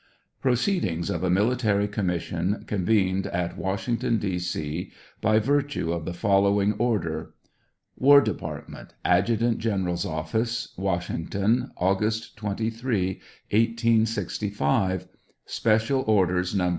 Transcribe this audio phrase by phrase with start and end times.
[0.41, 4.39] Proceedings of a military commission, convened at Washington, D.
[4.39, 7.35] C, by vir tue of the following order:
[7.99, 15.07] War Department, Adjutant General's OrFrcB, Washingto7i, August 23, 1865.
[15.45, 16.69] [Special Orders No.